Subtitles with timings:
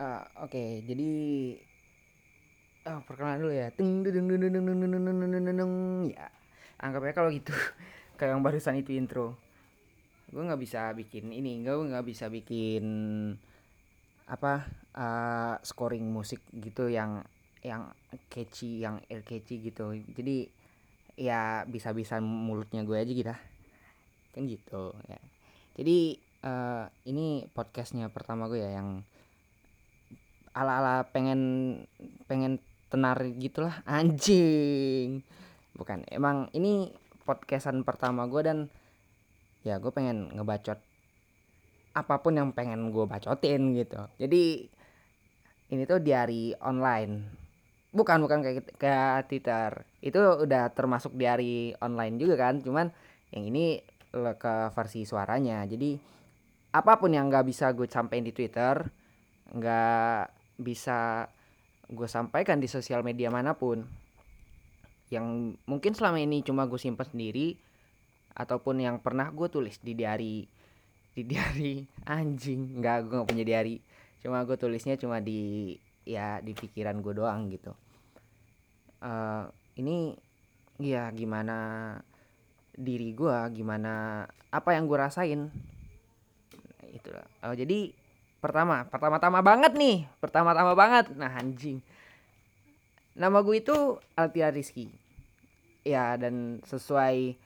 [0.00, 1.10] Ah, Oke, jadi
[2.88, 3.68] ah, perkenalan dulu ya.
[3.76, 5.72] Teng deng deng deng deng deng deng deng deng deng deng.
[6.08, 6.26] Ya,
[6.80, 7.52] anggap aja kalau gitu.
[8.16, 9.36] Kayak yang barusan itu intro.
[10.32, 12.84] Gue nggak bisa bikin ini, gue nggak bisa bikin
[14.24, 14.64] apa
[14.96, 17.20] ah, scoring musik gitu yang
[17.60, 17.92] yang
[18.32, 19.92] catchy, yang air catchy gitu.
[20.16, 20.48] Jadi
[21.20, 23.34] ya bisa-bisa mulutnya gue aja gitu.
[24.32, 25.20] Kan gitu ya.
[25.76, 29.04] Jadi eh, ini podcastnya pertama gue ya yang
[30.54, 31.40] ala-ala pengen
[32.26, 32.58] pengen
[32.90, 33.80] tenar gitulah.
[33.88, 35.22] Anjing.
[35.74, 36.90] Bukan emang ini
[37.24, 38.58] podcastan pertama gue dan
[39.62, 40.80] ya gue pengen ngebacot
[41.90, 44.02] apa pun yang pengen gue bacotin gitu.
[44.18, 44.66] Jadi
[45.70, 47.38] ini tuh diary online.
[47.90, 49.86] Bukan bukan kayak kayak Twitter.
[50.02, 52.90] Itu udah termasuk diary online juga kan cuman
[53.30, 55.62] yang ini ke versi suaranya.
[55.66, 55.94] Jadi
[56.70, 58.78] apa pun yang nggak bisa gue sampein di Twitter
[59.50, 61.26] nggak bisa
[61.90, 63.82] gue sampaikan di sosial media mana pun.
[65.10, 67.58] Yang mungkin selama ini cuma gue simpan sendiri
[68.36, 70.46] ataupun yang pernah gue tulis di diary
[71.16, 71.82] di diary.
[72.06, 73.82] Anjing nggak gue nggak punya diary.
[74.20, 77.72] Cuma gue tulisnya cuma di ya di pikiran gue doang gitu.
[79.00, 79.48] Uh,
[79.80, 80.12] ini
[80.76, 81.96] ya gimana
[82.76, 85.50] diri gue gimana apa yang gue rasain.
[86.90, 87.90] Itulah oh, jadi
[88.40, 90.08] pertama pertama-tama banget nih.
[90.18, 91.12] Pertama-tama banget.
[91.14, 91.84] Nah anjing.
[93.14, 93.76] Nama gue itu
[94.16, 94.88] Altia Rizky.
[95.84, 97.36] Ya dan sesuai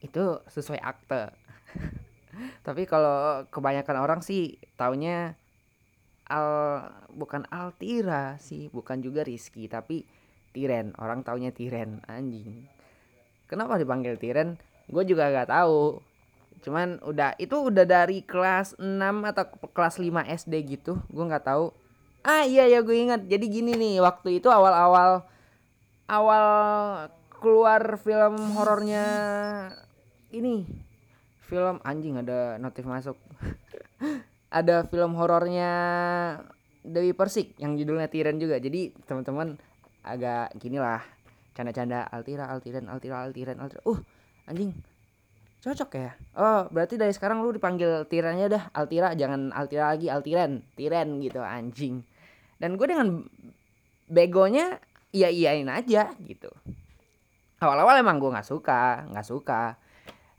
[0.00, 1.32] itu sesuai akte.
[2.66, 5.34] Tapi kalau kebanyakan orang sih taunya
[6.30, 10.06] Al bukan Altira sih bukan juga Rizky tapi
[10.54, 10.94] Tiren.
[11.02, 12.70] Orang taunya Tiren anjing.
[13.50, 14.54] Kenapa dipanggil Tiren?
[14.86, 15.98] Gue juga gak tahu
[16.60, 21.72] cuman udah itu udah dari kelas 6 atau kelas 5 SD gitu gue nggak tahu.
[22.20, 23.24] Ah iya ya gue ingat.
[23.24, 25.24] Jadi gini nih waktu itu awal-awal
[26.10, 26.46] awal
[27.32, 29.04] keluar film horornya
[30.30, 30.68] ini.
[31.48, 33.16] Film anjing ada notif masuk.
[34.50, 35.70] Ada film horornya
[36.82, 38.58] Dewi Persik yang judulnya Tiren juga.
[38.58, 39.54] Jadi teman-teman
[40.02, 40.98] agak gini lah
[41.54, 43.78] canda-canda Altira Altiren Altira Altiren Altira.
[43.86, 44.02] Uh
[44.50, 44.74] anjing
[45.60, 46.16] Cocok ya?
[46.40, 51.44] Oh, berarti dari sekarang lu dipanggil Tirannya dah Altira, jangan Altira lagi, Altiren, Tiren gitu
[51.44, 52.00] anjing.
[52.56, 53.28] Dan gue dengan
[54.08, 54.80] begonya
[55.12, 56.48] iya iyain aja gitu.
[57.60, 59.76] Awal-awal emang gue nggak suka, nggak suka.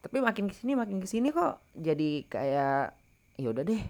[0.01, 2.97] Tapi makin ke sini makin ke sini kok jadi kayak
[3.37, 3.83] ya udah deh.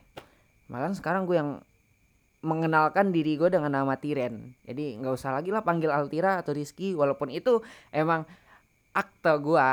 [0.68, 1.64] Malah sekarang gue yang
[2.44, 4.52] mengenalkan diri gue dengan nama Tiren.
[4.68, 7.64] Jadi nggak usah lagi lah panggil Altira atau Rizky walaupun itu
[7.96, 8.28] emang
[8.92, 9.70] akte gue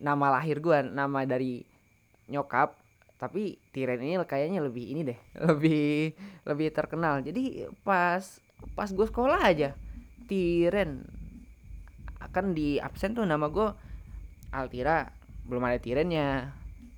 [0.00, 1.64] nama lahir gue nama dari
[2.28, 2.76] nyokap
[3.16, 5.18] tapi Tiren ini kayaknya lebih ini deh
[5.48, 6.12] lebih
[6.44, 7.24] lebih terkenal.
[7.24, 8.20] Jadi pas
[8.76, 9.72] pas gue sekolah aja
[10.28, 11.04] Tiren
[12.20, 13.68] akan di absen tuh nama gue
[14.52, 15.08] Altira
[15.48, 16.52] belum ada Tirennya.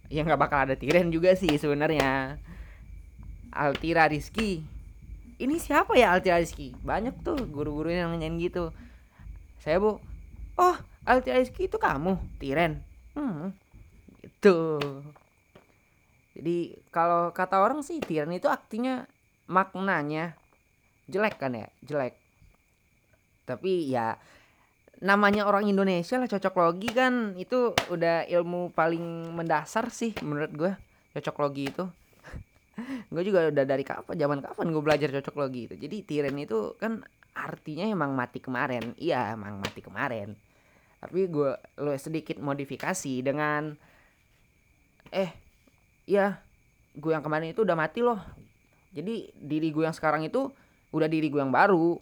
[0.08, 2.40] Ya nggak bakal ada Tiren juga sih sebenarnya.
[3.54, 4.66] Altira Rizky.
[5.38, 6.74] Ini siapa ya Altira Rizky?
[6.82, 8.74] Banyak tuh guru-guru yang nanyain gitu.
[9.62, 10.02] Saya bu
[10.58, 10.76] oh
[11.06, 12.87] Altira Rizky itu kamu Tiren
[13.18, 13.50] Hmm,
[14.22, 14.78] gitu.
[16.38, 19.02] Jadi kalau kata orang sih tiran itu artinya
[19.50, 20.38] maknanya
[21.10, 22.14] jelek kan ya, jelek.
[23.42, 24.14] Tapi ya
[25.02, 27.34] namanya orang Indonesia lah cocok logi kan.
[27.34, 30.72] Itu udah ilmu paling mendasar sih menurut gue
[31.18, 31.90] cocok logi itu.
[33.10, 35.74] Gue juga udah dari kapan zaman kapan gue belajar cocok logi itu?
[35.74, 37.02] Jadi tiren itu kan
[37.34, 38.94] artinya emang mati kemarin.
[38.94, 40.38] Iya emang mati kemarin
[40.98, 43.70] tapi gue lo sedikit modifikasi dengan
[45.14, 45.30] eh
[46.04, 46.42] ya
[46.98, 48.18] gue yang kemarin itu udah mati loh.
[48.90, 50.50] Jadi diri gue yang sekarang itu
[50.90, 51.94] udah diri gue yang baru.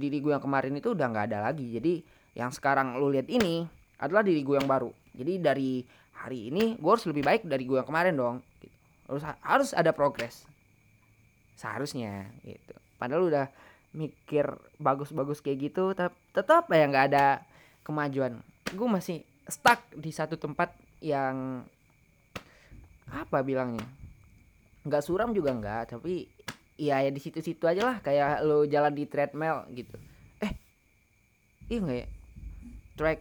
[0.00, 1.76] Diri gue yang kemarin itu udah nggak ada lagi.
[1.76, 2.00] Jadi
[2.34, 3.68] yang sekarang lo lihat ini
[4.00, 4.90] adalah diri gue yang baru.
[5.12, 5.84] Jadi dari
[6.16, 8.76] hari ini gue harus lebih baik dari gue yang kemarin dong gitu.
[9.12, 10.48] harus harus ada progres.
[11.60, 12.74] Seharusnya gitu.
[12.96, 13.46] Padahal udah
[13.94, 14.48] mikir
[14.82, 15.94] bagus-bagus kayak gitu
[16.34, 17.46] tetap ya nggak ada
[17.84, 18.40] kemajuan.
[18.72, 20.72] Gue masih stuck di satu tempat
[21.04, 21.62] yang
[23.04, 23.84] apa bilangnya
[24.84, 26.28] nggak suram juga nggak tapi
[26.76, 29.96] ya ya di situ-situ aja lah kayak lo jalan di treadmill gitu.
[30.40, 30.52] Eh
[31.72, 32.06] iya nggak ya?
[32.96, 33.18] Track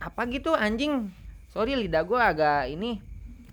[0.00, 1.12] apa gitu anjing?
[1.52, 3.00] Sorry lidah gue agak ini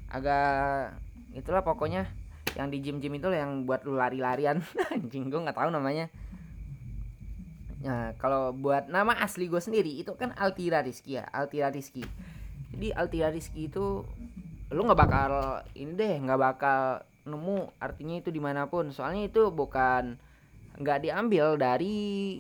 [0.10, 0.96] agak
[1.36, 2.08] itulah pokoknya
[2.56, 4.64] yang di gym gym itu yang buat lu lari-larian.
[4.96, 6.08] Anjing gue nggak tahu namanya
[7.80, 12.04] Nah, kalau buat nama asli gue sendiri itu kan Altira Rizky ya, Altira Rizky.
[12.76, 14.04] Jadi Altira Rizky itu
[14.70, 15.32] lu nggak bakal
[15.80, 16.82] ini deh, nggak bakal
[17.24, 18.92] nemu artinya itu di mana pun.
[18.92, 20.20] Soalnya itu bukan
[20.80, 22.40] nggak diambil dari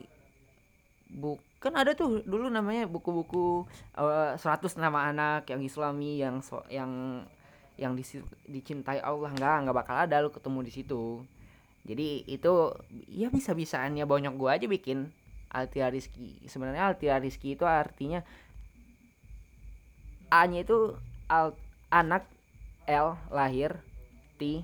[1.10, 3.64] bukan ada tuh dulu namanya buku-buku
[3.98, 7.24] uh, 100 nama anak yang islami yang so, yang
[7.80, 8.04] yang di,
[8.52, 9.32] dicintai Allah.
[9.32, 11.24] Nggak nggak bakal ada lu ketemu di situ.
[11.88, 12.76] Jadi itu
[13.08, 15.16] ya bisa bisaannya bonyok gua aja bikin
[15.50, 18.22] Altia Rizki sebenarnya Altia Rizki itu artinya
[20.30, 20.94] A nya itu
[21.26, 21.58] al,
[21.90, 22.30] anak
[22.86, 23.82] L lahir
[24.38, 24.62] T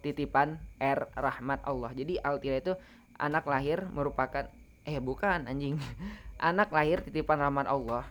[0.00, 1.92] titipan R rahmat Allah.
[1.92, 2.72] Jadi Altia itu
[3.20, 4.48] anak lahir merupakan
[4.84, 5.80] eh bukan anjing.
[6.40, 8.04] Anak lahir titipan rahmat Allah.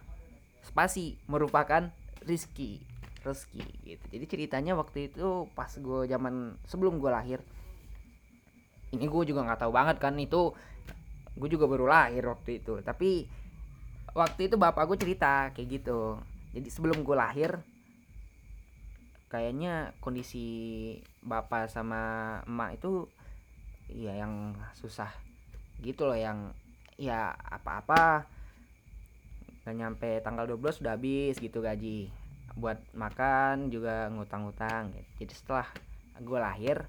[0.66, 1.92] Spasi merupakan
[2.26, 2.82] rizki
[3.22, 4.06] rezeki gitu.
[4.10, 7.40] Jadi ceritanya waktu itu pas gue zaman sebelum gue lahir.
[8.90, 10.54] Ini gue juga nggak tahu banget kan itu
[11.34, 12.82] gue juga baru lahir waktu itu.
[12.86, 13.26] Tapi
[14.14, 16.18] waktu itu bapak gue cerita kayak gitu.
[16.54, 17.58] Jadi sebelum gue lahir
[19.34, 20.46] kayaknya kondisi
[21.26, 23.10] bapak sama emak itu
[23.90, 25.10] ya yang susah
[25.82, 26.54] gitu loh yang
[27.02, 28.30] ya apa-apa
[29.66, 32.14] nggak nyampe tanggal 12 sudah habis gitu gaji.
[32.54, 35.26] Buat makan juga ngutang-ngutang gitu.
[35.26, 35.68] jadi setelah
[36.22, 36.86] gue lahir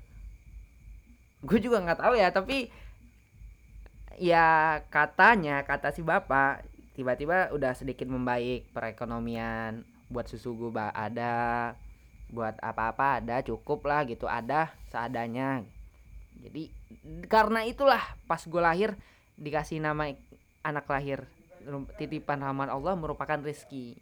[1.44, 2.72] gue juga nggak tahu ya tapi
[4.18, 6.62] ya katanya kata si bapak
[6.94, 11.74] tiba-tiba udah sedikit membaik perekonomian buat susu gue ada
[12.30, 15.66] buat apa-apa ada cukup lah gitu ada seadanya.
[16.38, 16.70] Jadi
[17.30, 18.94] karena itulah pas gue lahir
[19.34, 20.10] dikasih nama
[20.62, 21.26] anak lahir
[21.98, 23.98] titipan rahmat Allah merupakan rezeki.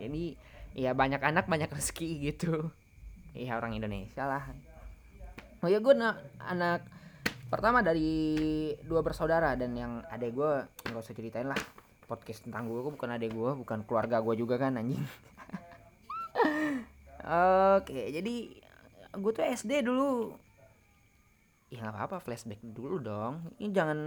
[0.00, 0.34] Ini
[0.74, 2.70] ya banyak anak banyak rezeki gitu.
[3.34, 4.44] Iya orang Indonesia lah.
[5.64, 5.94] Oh ya gue
[6.40, 6.84] anak
[7.48, 10.52] pertama dari dua bersaudara dan yang adek gue
[10.90, 11.58] nggak usah ceritain lah.
[12.04, 15.00] Podcast tentang gue bukan adek gue bukan keluarga gue juga kan anjing.
[17.80, 18.34] Oke jadi
[19.14, 20.36] gue tuh SD dulu.
[21.72, 23.40] Ya nggak apa-apa flashback dulu dong.
[23.56, 23.98] Ini jangan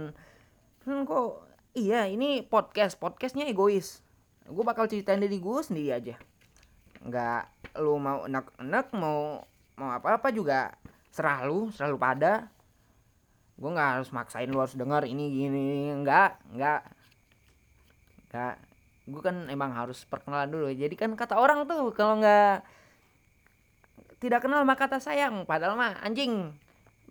[0.86, 1.42] hmm, kok
[1.74, 2.96] iya ini podcast.
[2.98, 4.00] Podcastnya egois.
[4.46, 6.14] Gue bakal ceritain dari gue sendiri aja.
[7.02, 7.42] Nggak
[7.82, 9.42] lu mau enak-enak mau
[9.78, 10.74] mau apa-apa juga
[11.14, 12.50] serah lu serah lu pada
[13.58, 16.80] gue nggak harus maksain lu harus denger ini gini nggak nggak.
[18.30, 18.54] Nggak.
[19.10, 20.70] Gue kan emang harus perkenalan dulu.
[20.70, 22.62] Jadi kan kata orang tuh kalau nggak
[24.22, 25.42] tidak kenal maka kata sayang.
[25.42, 26.54] Padahal mah anjing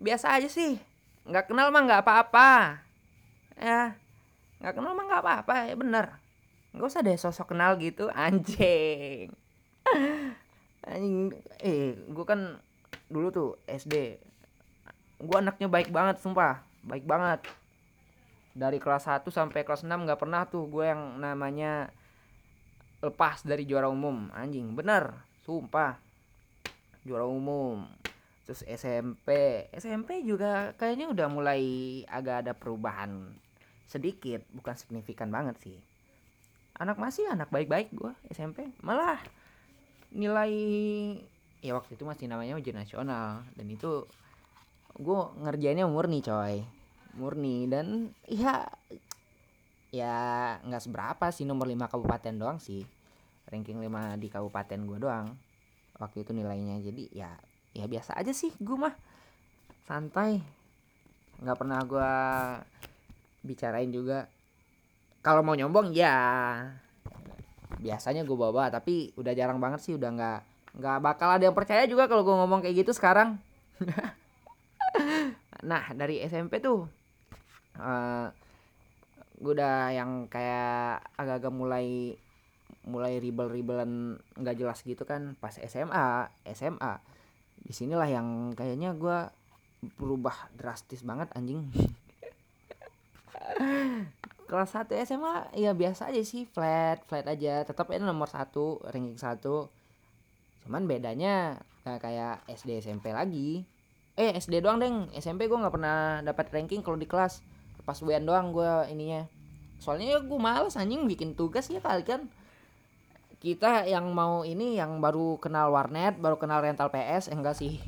[0.00, 0.80] biasa aja sih.
[1.28, 2.80] Nggak kenal mah nggak apa-apa.
[3.60, 3.92] Ya.
[4.64, 6.06] Nggak kenal mah nggak apa-apa ya bener.
[6.72, 9.28] Nggak usah deh sosok kenal gitu anjing.
[10.80, 12.56] Anjing eh gue kan
[13.12, 14.16] dulu tuh SD
[15.18, 16.62] gue anaknya baik banget sumpah.
[16.86, 17.42] Baik banget.
[18.54, 21.90] Dari kelas 1 sampai kelas 6 nggak pernah tuh gue yang namanya
[23.02, 24.30] lepas dari juara umum.
[24.34, 25.14] Anjing bener.
[25.42, 25.98] Sumpah.
[27.02, 27.86] Juara umum.
[28.48, 29.28] Terus SMP
[29.76, 31.62] SMP juga kayaknya udah mulai
[32.08, 33.36] agak ada perubahan
[33.84, 35.76] sedikit bukan signifikan banget sih.
[36.78, 39.20] Anak masih anak baik-baik gue SMP malah
[40.14, 40.52] nilai
[41.58, 43.44] ya waktu itu masih namanya ujian nasional.
[43.52, 44.08] Dan itu
[44.98, 46.66] gue ngerjainnya murni coy.
[47.14, 47.70] Murni.
[47.70, 48.66] Dan ya
[49.88, 50.16] ya
[50.60, 52.82] nggak seberapa sih nomor 5 kabupaten doang sih.
[53.48, 55.32] Ranking 5 di kabupaten gue doang.
[55.96, 56.82] Waktu itu nilainya.
[56.82, 57.30] Jadi ya
[57.72, 58.94] ya biasa aja sih gue mah.
[59.86, 60.42] Santai.
[61.38, 62.12] Nggak pernah gue
[63.46, 64.26] bicarain juga.
[65.22, 66.14] Kalau mau nyombong ya
[67.78, 69.94] biasanya gue bawa tapi udah jarang banget sih.
[69.94, 70.40] Udah nggak
[70.78, 73.40] nggak bakal ada yang percaya juga kalau gue ngomong kayak gitu sekarang
[75.64, 76.86] nah dari SMP tuh
[77.78, 78.26] uh, eh,
[79.38, 82.18] gue udah yang kayak agak-agak mulai
[82.88, 86.92] mulai ribel-ribelan nggak jelas gitu kan pas SMA SMA
[87.62, 89.18] di sinilah yang kayaknya gue
[89.98, 91.68] berubah drastis banget anjing.
[94.48, 97.62] Kelas 1 SMA ya biasa aja sih flat flat aja.
[97.68, 99.68] Tetap ini nomor satu ranking satu.
[100.64, 103.68] Cuman bedanya gak kayak SD SMP lagi
[104.18, 105.06] eh SD doang deng.
[105.14, 107.38] SMP gue nggak pernah dapat ranking kalau di kelas.
[107.86, 109.30] Pas UN doang gue ininya.
[109.78, 112.26] Soalnya ya gue males anjing bikin tugas ya kali kan.
[113.38, 117.78] Kita yang mau ini yang baru kenal warnet baru kenal rental PS eh, enggak sih.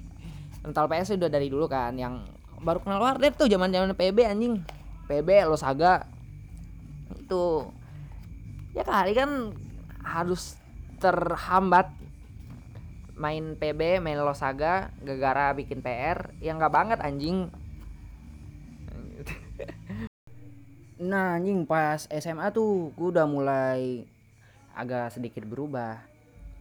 [0.62, 2.22] Rental PS udah dari dulu kan yang
[2.62, 4.62] baru kenal warnet tuh zaman zaman PB anjing.
[5.10, 6.06] PB lo saga
[7.10, 7.66] itu
[8.70, 9.50] ya kali kan
[10.06, 10.54] harus
[11.02, 11.90] terhambat
[13.20, 17.52] main PB main Losaga gara-gara bikin PR yang nggak banget anjing.
[20.96, 24.08] Nah anjing pas SMA tuh gue udah mulai
[24.72, 26.00] agak sedikit berubah.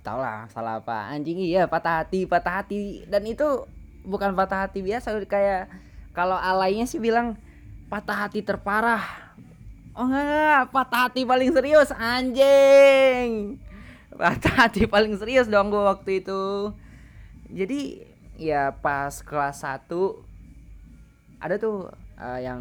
[0.04, 1.08] Tau lah salah apa.
[1.16, 3.08] Anjing iya patah hati patah hati.
[3.08, 3.64] Dan itu
[4.04, 5.72] bukan patah hati biasa kayak
[6.12, 7.40] kalau alaynya sih bilang
[7.88, 9.32] patah hati terparah.
[9.96, 10.64] Oh enggak, enggak.
[10.76, 13.60] Patah hati paling serius anjing
[14.60, 16.74] hati paling serius dong gue waktu itu.
[17.50, 18.04] Jadi
[18.36, 19.88] ya pas kelas 1
[21.40, 21.88] ada tuh
[22.20, 22.60] uh, yang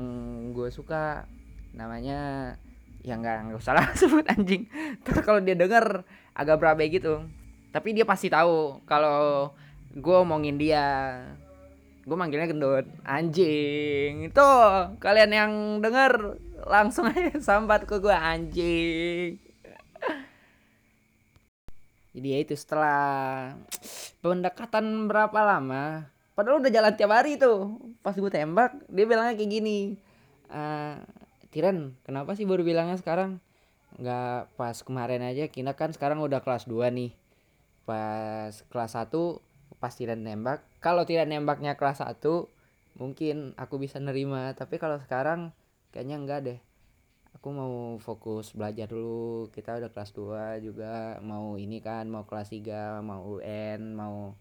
[0.54, 1.26] gue suka
[1.74, 2.54] namanya
[3.02, 4.70] ya nggak nggak usah lah sebut anjing.
[5.02, 6.06] Terus kalau dia denger
[6.38, 7.26] agak berabe gitu.
[7.74, 9.50] Tapi dia pasti tahu kalau
[9.98, 11.18] gue omongin dia.
[12.06, 12.86] Gue manggilnya gendut.
[13.04, 14.30] Anjing.
[14.30, 14.46] Itu
[15.02, 19.47] kalian yang denger langsung aja sambat ke gue anjing
[22.18, 22.98] jadi ya itu setelah
[24.18, 27.78] pendekatan berapa lama padahal udah jalan tiap hari tuh.
[28.02, 29.78] Pas gue tembak dia bilangnya kayak gini
[30.50, 30.98] uh,
[31.54, 33.38] Tiran kenapa sih baru bilangnya sekarang?
[34.02, 37.14] Nggak pas kemarin aja kita kan sekarang udah kelas 2 nih.
[37.86, 39.14] Pas kelas 1
[39.78, 40.66] pas tidak nembak.
[40.82, 42.18] Kalau tidak nembaknya kelas 1
[42.98, 44.52] mungkin aku bisa nerima.
[44.58, 45.54] Tapi kalau sekarang
[45.94, 46.58] kayaknya enggak deh
[47.48, 49.48] aku mau fokus belajar dulu.
[49.48, 54.36] Kita udah kelas 2 juga mau ini kan mau kelas 3 mau UN mau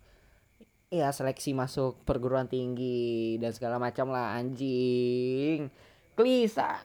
[0.91, 5.71] ya seleksi masuk perguruan tinggi dan segala macam lah anjing.
[6.19, 6.83] Klisa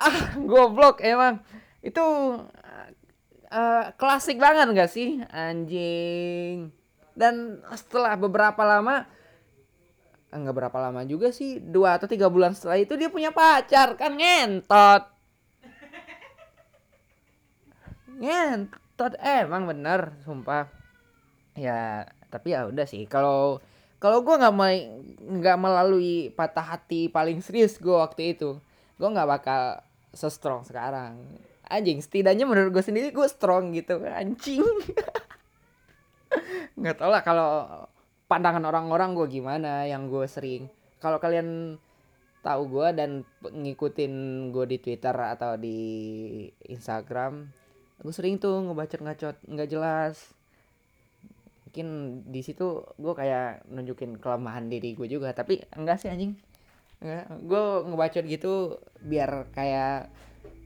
[0.00, 1.44] ah goblok emang.
[1.84, 2.00] Itu
[3.52, 5.20] uh, klasik banget gak sih?
[5.28, 6.72] Anjing.
[7.12, 9.04] Dan setelah beberapa lama
[10.32, 14.16] eh, berapa lama juga sih dua atau tiga bulan setelah itu dia punya pacar kan
[14.16, 15.02] ngentot.
[18.18, 20.68] Ngentot eh, emang bener sumpah.
[21.56, 23.58] Ya tapi ya udah sih kalau
[23.98, 24.54] kalau gue nggak
[25.40, 28.60] nggak melalui patah hati paling serius gue waktu itu
[28.98, 29.62] gue nggak bakal
[30.12, 31.16] se-strong sekarang.
[31.68, 34.64] Anjing setidaknya menurut gue sendiri gue strong gitu anjing.
[36.80, 37.84] Nggak tau lah kalau
[38.28, 40.68] pandangan orang-orang gue gimana yang gue sering.
[41.00, 41.80] Kalau kalian
[42.44, 43.10] tahu gue dan
[43.42, 44.12] ngikutin
[44.54, 45.80] gue di Twitter atau di
[46.70, 47.50] Instagram
[47.98, 50.16] gue sering tuh ngebacot ngacot nggak jelas.
[51.66, 51.88] Mungkin
[52.30, 56.38] di situ gue kayak nunjukin kelemahan diri gue juga tapi enggak sih anjing.
[57.42, 60.12] Gue ngebacot gitu biar kayak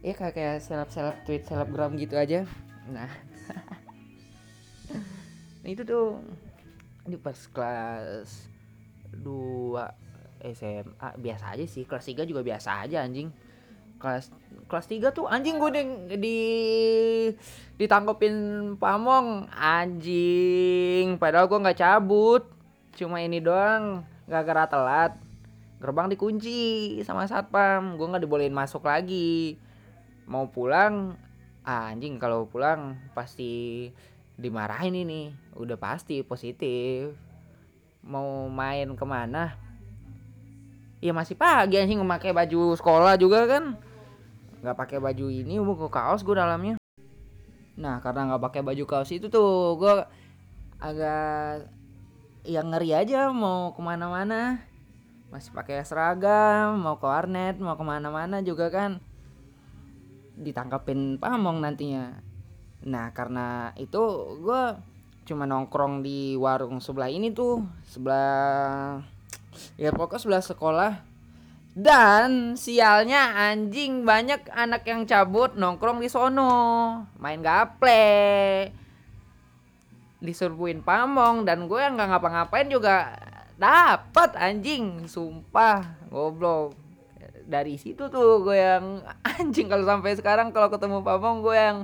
[0.03, 2.45] ya kayak kayak seleb seleb tweet selebgram gitu aja.
[2.93, 3.09] Nah
[5.73, 6.21] itu tuh
[7.03, 8.47] di pas kelas
[9.15, 9.75] 2
[10.55, 11.87] SMA biasa aja sih.
[11.87, 13.31] Kelas 3 juga biasa aja anjing.
[13.99, 14.35] Kelas
[14.67, 15.83] kelas 3 tuh anjing gue di,
[16.19, 16.39] di
[17.79, 18.35] ditangkepin
[18.79, 19.47] pamong.
[19.55, 22.43] Anjing padahal gue nggak cabut.
[22.95, 25.13] Cuma ini doang gak gara telat.
[25.79, 27.99] Gerbang dikunci sama satpam.
[27.99, 29.59] Gue nggak dibolehin masuk lagi.
[30.27, 31.19] Mau pulang
[31.63, 33.91] ah, anjing kalau pulang pasti
[34.43, 35.31] dimarahin ini.
[35.55, 37.15] Udah pasti positif.
[38.03, 39.55] Mau main ke mana?
[40.99, 43.79] Ya masih pagi anjing memakai baju sekolah juga kan.
[44.63, 46.79] Nggak pakai baju ini mau kaos gue dalamnya.
[47.79, 49.95] Nah karena nggak pakai baju kaos itu tuh gue
[50.83, 51.71] agak
[52.43, 54.63] yang ngeri aja mau ke mana-mana.
[55.31, 58.99] Masih pakai seragam mau ke warnet mau ke mana-mana juga kan.
[60.39, 62.32] Ditangkapin pamong nantinya
[62.83, 64.03] nah karena itu
[64.43, 64.63] gue
[65.23, 68.99] cuma nongkrong di warung sebelah ini tuh sebelah
[69.77, 70.93] ya pokoknya sebelah sekolah.
[71.73, 76.53] Dan sialnya anjing banyak anak yang cabut nongkrong di sono.
[77.17, 78.69] Main gaple.
[80.21, 83.17] Diserbuin pamong dan gue yang nggak ngapa-ngapain juga
[83.57, 85.09] dapat anjing.
[85.09, 86.77] Sumpah goblok.
[87.49, 89.01] Dari situ tuh gue yang
[89.41, 91.79] anjing kalau sampai sekarang kalau ketemu pamong gue yang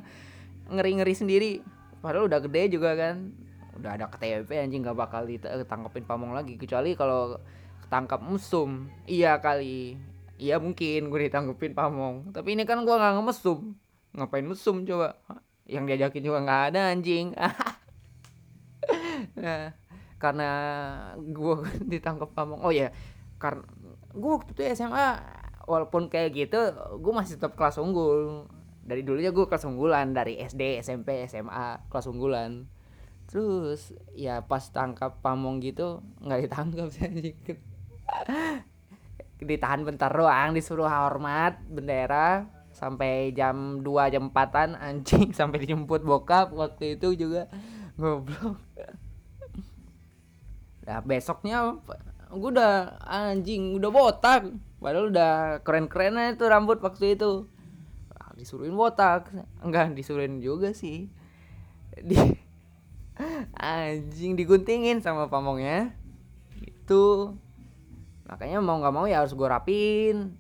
[0.68, 1.52] ngeri ngeri sendiri.
[1.98, 3.32] Padahal udah gede juga kan.
[3.78, 6.54] Udah ada KTP anjing gak bakal ditangkepin pamong lagi.
[6.60, 7.40] Kecuali kalau
[7.84, 8.92] ketangkap mesum.
[9.08, 9.96] Iya kali.
[10.38, 12.30] Iya mungkin gue ditangkepin pamong.
[12.30, 13.75] Tapi ini kan gue nggak ngemesum.
[14.14, 15.18] Ngapain mesum coba?
[15.66, 17.34] Yang diajakin juga nggak ada anjing.
[19.34, 19.75] Nah
[20.18, 20.50] karena
[21.18, 21.56] gue
[21.92, 22.62] ditangkap pamong.
[22.62, 22.94] Oh ya
[23.38, 23.62] karena
[24.14, 25.20] gue waktu itu SMA
[25.68, 26.58] walaupun kayak gitu
[26.98, 28.48] gue masih tetap kelas unggul
[28.88, 32.64] dari dulunya gue kelas unggulan dari SD SMP SMA kelas unggulan.
[33.28, 37.37] Terus ya pas tangkap pamong gitu nggak ditangkap sih
[39.38, 42.49] ditahan bentar doang disuruh hormat bendera.
[42.73, 47.52] Sampai jam 2 jam 4an anjing sampai dijemput bokap waktu itu juga.
[48.00, 48.57] Goblok.
[50.88, 51.76] Nah besoknya
[52.33, 54.49] gue udah anjing udah botak.
[54.80, 57.50] Padahal udah keren-keren itu rambut waktu itu
[58.38, 59.35] disuruhin botak.
[59.59, 61.11] Enggak disuruhin juga sih.
[61.99, 62.14] Di
[63.59, 65.90] anjing diguntingin sama pamongnya.
[66.54, 67.35] Gitu.
[68.30, 70.38] Makanya mau nggak mau ya harus gue rapin.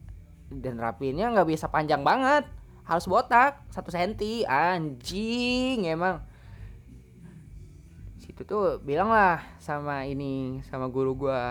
[0.48, 2.46] Dan rapinnya nggak bisa panjang banget.
[2.86, 4.46] Harus botak satu senti.
[4.46, 6.22] Anjing emang.
[8.22, 11.42] Situ tuh bilang lah sama ini sama guru gue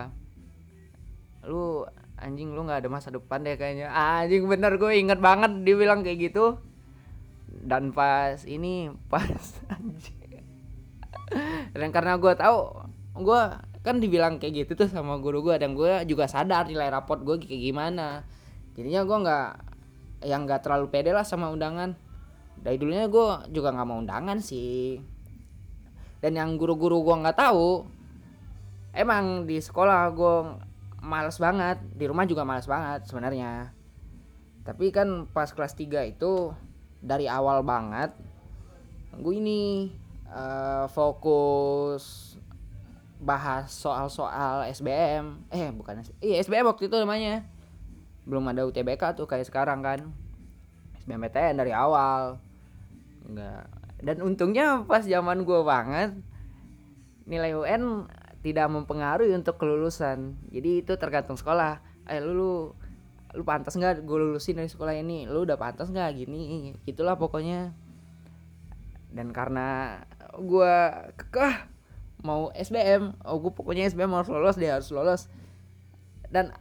[1.48, 1.88] lu
[2.18, 3.94] anjing lu nggak ada masa depan deh kayaknya.
[3.94, 6.58] Anjing bener gue inget banget dia bilang kayak gitu.
[7.48, 10.18] Dan pas ini pas anjing.
[11.76, 13.42] Dan karena gue tahu gue
[13.86, 17.40] kan dibilang kayak gitu tuh sama guru gue dan gue juga sadar nilai raport gue
[17.40, 18.26] kayak gimana.
[18.76, 19.50] Jadinya gue nggak
[20.28, 21.94] yang nggak terlalu pede lah sama undangan.
[22.58, 24.98] Dari dulunya gue juga nggak mau undangan sih.
[26.18, 27.86] Dan yang guru-guru gue nggak tahu
[28.98, 30.36] emang di sekolah gue
[31.08, 31.80] males banget.
[31.96, 33.72] Di rumah juga males banget sebenarnya.
[34.68, 36.52] Tapi kan pas kelas 3 itu
[37.00, 38.12] dari awal banget
[39.18, 39.90] gue ini
[40.30, 42.36] uh, fokus
[43.18, 47.48] bahas soal-soal SBM eh bukan iya SBM waktu itu namanya.
[48.28, 50.12] Belum ada UTBK tuh kayak sekarang kan.
[51.02, 52.38] SBMPTN dari awal.
[53.26, 56.14] Enggak dan untungnya pas zaman gue banget
[57.26, 58.06] nilai UN
[58.48, 60.40] tidak mempengaruhi untuk kelulusan.
[60.48, 61.84] Jadi itu tergantung sekolah.
[62.08, 62.52] Eh lu lu,
[63.36, 65.28] lu pantas nggak gue lulusin dari sekolah ini?
[65.28, 66.16] Lu udah pantas nggak?
[66.16, 67.76] Gini itulah pokoknya.
[69.12, 70.00] Dan karena
[70.40, 70.76] gue
[71.20, 71.76] kekeh
[72.24, 75.28] mau SBM oh gue pokoknya SBM harus lolos dia harus lolos.
[76.32, 76.56] Dan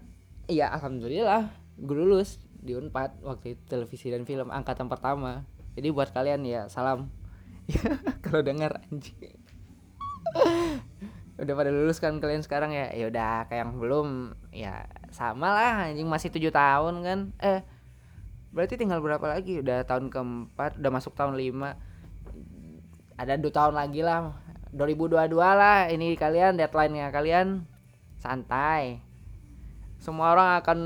[0.51, 5.47] iya alhamdulillah gue lulus di Unpad waktu itu televisi dan film angkatan pertama.
[5.79, 7.15] Jadi buat kalian ya salam.
[8.27, 9.39] Kalau dengar anjing
[11.37, 12.89] udah pada lulus kan kalian sekarang ya?
[12.97, 14.09] Ya udah kayak yang belum
[14.53, 17.19] ya sama lah anjing masih tujuh tahun kan.
[17.41, 17.61] Eh
[18.57, 19.61] berarti tinggal berapa lagi?
[19.61, 21.77] Udah tahun keempat udah masuk tahun lima.
[23.21, 24.33] Ada dua tahun lagi lah
[24.77, 27.69] 2022 lah ini kalian deadline-nya kalian.
[28.17, 29.05] Santai.
[30.01, 30.79] Semua orang akan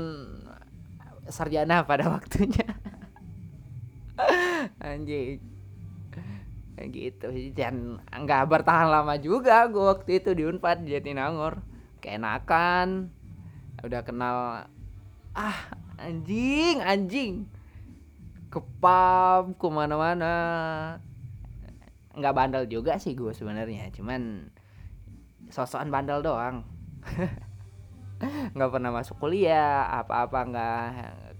[1.31, 2.67] sarjana pada waktunya.
[4.83, 5.50] Anjing
[6.89, 7.29] gitu.
[7.53, 11.61] Dan nggak bertahan lama juga gue waktu itu di Unpad di Jatinangor.
[12.01, 13.13] Keenakan
[13.85, 14.37] udah kenal
[15.37, 15.59] ah
[16.01, 17.45] anjing anjing.
[18.49, 20.33] Ke pub ke mana-mana
[22.11, 24.51] nggak bandel juga sih gue sebenarnya cuman
[25.47, 26.67] sosokan bandel doang.
[28.53, 30.85] Nggak pernah masuk kuliah apa-apa nggak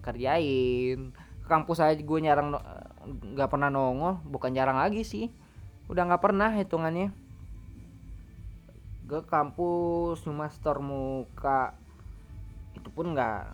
[0.01, 1.13] kerjain
[1.51, 2.55] kampus aja gue nyarang
[3.35, 5.27] nggak pernah nongol bukan jarang lagi sih.
[5.91, 7.11] Udah nggak pernah hitungannya.
[9.11, 11.75] Ke kampus cuma store muka
[12.71, 13.51] itu pun nggak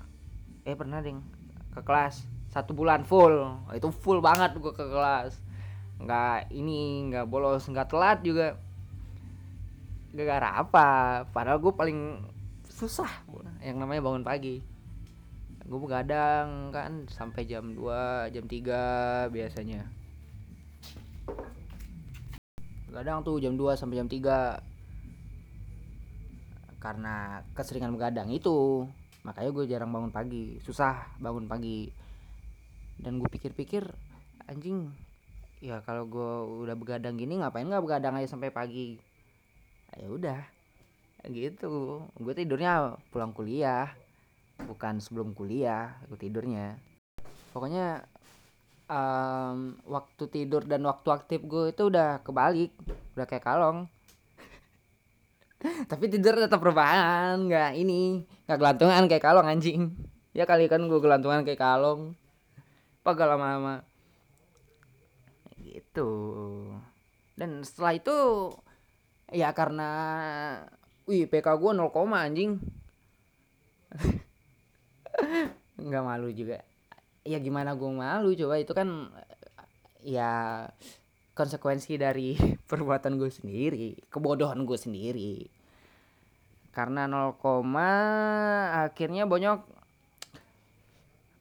[0.70, 1.26] eh pernah ding.
[1.74, 2.22] Ke kelas
[2.54, 3.58] satu bulan full.
[3.74, 5.42] Itu full banget gue ke kelas.
[5.98, 8.54] Nggak ini nggak bolos nggak telat juga.
[10.14, 10.90] Gara-gara apa.
[11.34, 12.22] Padahal gue paling
[12.70, 13.10] susah
[13.66, 14.77] yang namanya bangun pagi
[15.68, 19.84] gue begadang kan sampai jam 2 jam 3 biasanya.
[22.88, 24.64] Begadang tuh jam 2 sampai jam 3
[26.80, 28.88] karena keseringan begadang itu
[29.28, 30.56] makanya gue jarang bangun pagi.
[30.64, 31.92] Susah bangun pagi.
[32.96, 33.92] Dan gue pikir-pikir
[34.48, 34.96] anjing
[35.60, 38.96] ya kalau gue udah begadang gini ngapain nggak begadang aja sampai pagi?
[40.00, 40.48] Ya udah
[41.28, 42.08] gitu.
[42.16, 44.07] Gue tidurnya pulang kuliah
[44.66, 46.80] bukan sebelum kuliah gue tidurnya.
[47.54, 48.06] Pokoknya
[48.90, 52.74] um, waktu tidur dan waktu aktif gue itu udah kebalik
[53.14, 53.86] udah kayak kalong.
[55.92, 59.94] Tapi tidur tetap rebahan nggak ini nggak gelantungan kayak kalong anjing.
[60.34, 62.18] Ya kali kan gue gelantungan kayak kalong.
[63.06, 63.88] Apa lama-lama?
[65.58, 66.12] Gitu.
[67.38, 68.18] Dan setelah itu
[69.32, 69.92] ya karena
[71.08, 72.60] wih PK gue 0, anjing
[75.78, 76.62] nggak malu juga.
[77.28, 79.12] Ya gimana gue malu coba itu kan
[80.06, 80.64] ya
[81.36, 82.34] konsekuensi dari
[82.70, 85.34] perbuatan gue sendiri kebodohan gue sendiri.
[86.74, 87.42] Karena 0,
[88.86, 89.66] akhirnya bonyok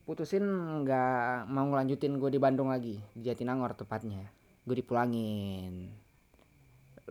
[0.08, 0.46] putusin
[0.80, 4.32] nggak mau ngelanjutin gue di Bandung lagi di Jatinangor tepatnya.
[4.64, 5.92] Gue dipulangin.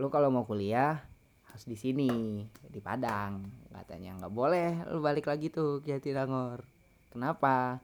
[0.02, 1.15] Lu kalau mau kuliah
[1.56, 3.48] harus di sini di Padang.
[3.72, 6.68] Katanya nggak boleh lu balik lagi tuh ke Jatinangor
[7.16, 7.80] kenapa?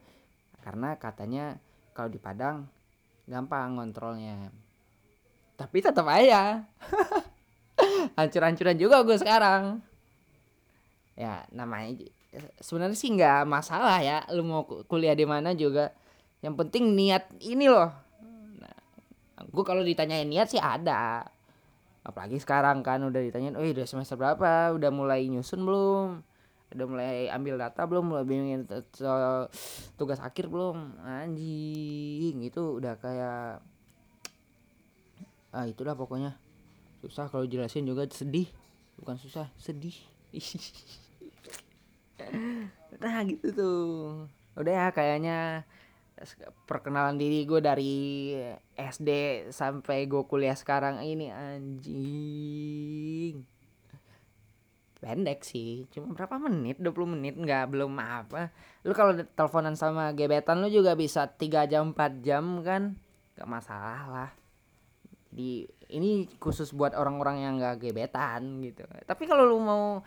[0.60, 1.56] Karena katanya
[1.96, 2.68] kalau di Padang
[3.24, 4.52] gampang ngontrolnya.
[5.56, 6.68] Tapi tetap aja.
[8.20, 9.80] Hancur-hancuran juga gue sekarang.
[11.16, 11.96] Ya namanya
[12.60, 15.96] sebenarnya sih nggak masalah ya lu mau kuliah di mana juga.
[16.44, 17.88] Yang penting niat ini loh.
[18.60, 18.76] Nah,
[19.48, 21.24] gue kalau ditanyain niat sih ada
[22.02, 24.74] apalagi sekarang kan udah ditanyain oh udah semester berapa?
[24.74, 26.22] Udah mulai nyusun belum?
[26.72, 28.04] Udah mulai ambil data belum?
[28.10, 28.62] Mulai bingungin
[29.94, 30.98] tugas akhir belum?
[31.04, 33.62] Anjing itu udah kayak
[35.52, 36.34] ah itulah pokoknya.
[37.04, 38.48] Susah kalau jelasin juga sedih.
[38.98, 39.96] Bukan susah sedih.
[43.02, 43.82] Nah gitu tuh.
[44.54, 45.66] Udah ya kayaknya
[46.68, 47.94] perkenalan diri gue dari
[48.76, 49.10] SD
[49.50, 53.42] sampai gue kuliah sekarang ini anjing.
[55.02, 56.78] Pendek sih cuma berapa menit?
[56.78, 58.54] 20 menit nggak belum apa.
[58.86, 62.94] Lu kalau teleponan sama gebetan lu juga bisa 3 jam 4 jam kan?
[63.34, 64.00] Gak masalah.
[64.06, 64.30] Lah
[65.32, 68.84] di ini khusus buat orang-orang yang gak gebetan gitu.
[69.08, 70.04] Tapi kalau lu mau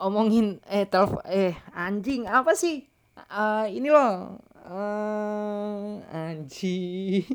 [0.00, 2.86] omongin eh telepon eh anjing apa sih?
[3.28, 7.26] Uh, ini loh uh, anjing.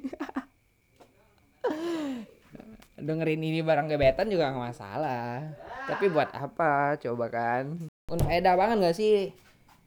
[3.05, 5.51] Dengerin ini barang gebetan juga gak masalah.
[5.85, 6.95] Tapi buat apa?
[6.97, 7.91] Coba kan.
[8.07, 9.35] Faedah banget gak sih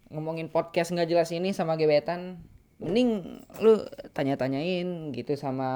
[0.08, 2.44] ngomongin podcast nggak jelas ini sama gebetan?
[2.78, 3.82] Mending lu
[4.14, 5.70] tanya-tanyain gitu sama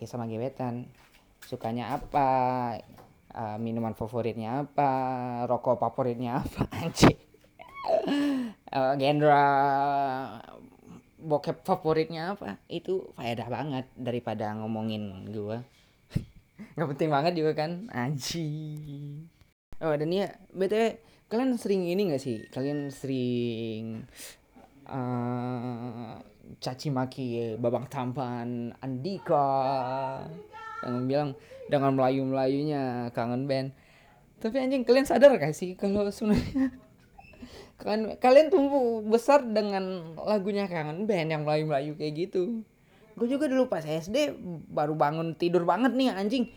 [0.00, 0.88] ya sama gebetan.
[1.44, 2.28] Sukanya apa?
[3.36, 4.88] Uh, minuman favoritnya apa?
[5.44, 6.64] Rokok favoritnya apa?
[6.82, 7.35] Anjing
[8.72, 9.46] uh, genre
[11.16, 12.62] bokep favoritnya apa?
[12.70, 15.62] Itu faedah banget daripada ngomongin gua.
[16.78, 17.90] Nggak penting banget juga kan?
[17.90, 19.26] Anjing.
[19.82, 20.96] Oh dan ya btw
[21.28, 22.46] kalian sering ini gak sih?
[22.48, 24.06] Kalian sering
[24.88, 26.16] uh,
[26.62, 30.22] caci maki babang tampan Andika.
[30.86, 31.30] Yang bilang
[31.66, 33.74] dengan melayu melayunya kangen band.
[34.38, 36.85] Tapi anjing kalian sadar gak sih kalau sebenarnya
[37.76, 42.64] kan kalian tumbuh besar dengan lagunya kangen band yang melayu melayu kayak gitu.
[43.16, 44.32] Gue juga dulu pas SD
[44.72, 46.48] baru bangun tidur banget nih anjing.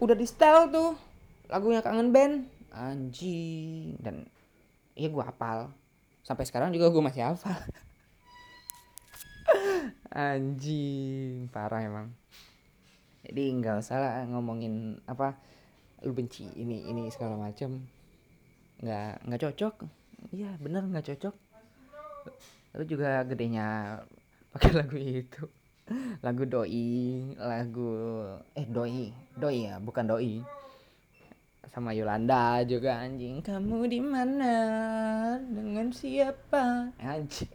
[0.00, 0.96] Udah di style tuh
[1.52, 2.48] lagunya kangen band.
[2.72, 4.28] Anjing dan
[4.96, 5.72] iya gue hafal.
[6.24, 7.56] Sampai sekarang juga gue masih hafal.
[10.12, 12.08] Anjing parah emang.
[13.24, 15.36] Jadi nggak usah lah ngomongin apa
[16.04, 17.95] lu benci ini ini segala macam
[18.82, 19.74] nggak nggak cocok.
[20.32, 21.34] Iya bener nggak cocok.
[22.76, 23.98] Lu juga gedenya
[24.52, 25.44] pakai lagu itu.
[26.20, 27.90] Lagu doi lagu
[28.58, 30.42] eh doi doi ya bukan doi.
[31.70, 33.44] Sama Yolanda juga anjing.
[33.44, 34.54] Kamu di mana?
[35.44, 36.88] Dengan siapa?
[36.96, 37.52] Anjing.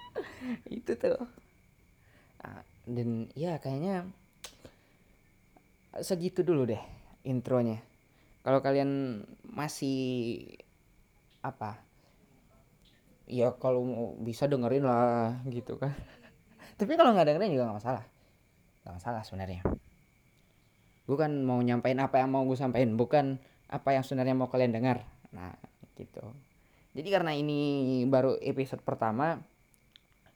[0.78, 1.26] Itu tuh.
[2.40, 4.06] Ah, dan ya kayaknya
[5.98, 6.80] segitu dulu deh
[7.26, 7.82] intronya
[8.40, 10.40] kalau kalian masih
[11.44, 11.80] apa?
[13.30, 13.84] Ya kalau
[14.20, 15.92] bisa dengerin lah gitu kan.
[16.80, 18.04] Tapi kalau nggak dengerin juga nggak masalah.
[18.82, 19.62] Nggak masalah sebenarnya.
[21.04, 23.36] Bukan mau nyampein apa yang mau gue sampaikan bukan
[23.70, 25.04] apa yang sebenarnya mau kalian dengar.
[25.36, 25.52] Nah
[26.00, 26.24] gitu.
[26.96, 29.38] Jadi karena ini baru episode pertama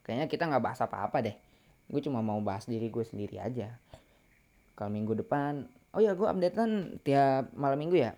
[0.05, 1.35] kayaknya kita nggak bahas apa-apa deh.
[1.89, 3.75] Gue cuma mau bahas diri gue sendiri aja.
[4.77, 8.11] Kalau minggu depan oh ya gue updatean tiap malam minggu ya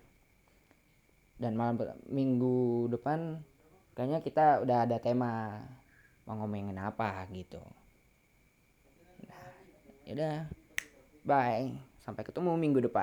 [1.38, 1.78] dan malam
[2.10, 3.46] minggu depan
[3.94, 5.62] kayaknya kita udah ada tema
[6.26, 7.62] mau ngomongin apa gitu
[10.08, 10.48] Yaudah,
[11.28, 11.76] bye.
[12.00, 12.96] Sampai ketemu minggu depan.